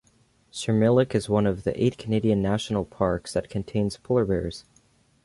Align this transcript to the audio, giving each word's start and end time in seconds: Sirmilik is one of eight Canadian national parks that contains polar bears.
Sirmilik 0.51 1.13
is 1.13 1.29
one 1.29 1.45
of 1.45 1.61
eight 1.67 1.95
Canadian 1.95 2.41
national 2.41 2.85
parks 2.85 3.33
that 3.33 3.51
contains 3.51 3.97
polar 3.97 4.25
bears. 4.25 4.65